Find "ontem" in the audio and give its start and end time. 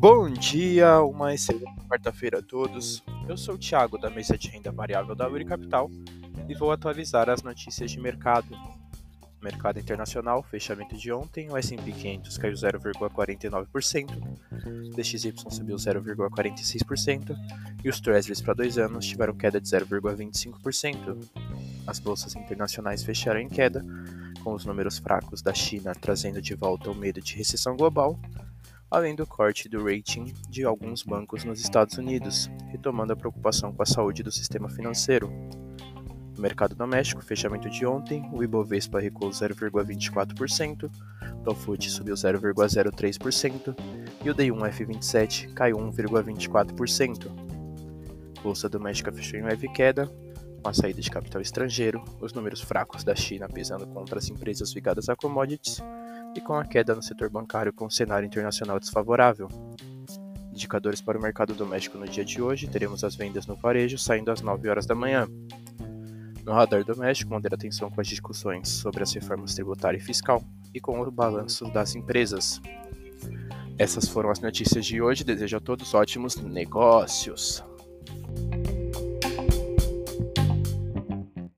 11.10-11.50, 37.84-38.28